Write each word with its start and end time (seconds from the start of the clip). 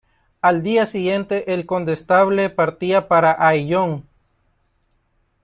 Al 0.41 0.63
día 0.63 0.87
siguiente 0.87 1.53
el 1.53 1.67
condestable 1.67 2.49
partía 2.49 3.07
para 3.07 3.37
Ayllón. 3.47 4.07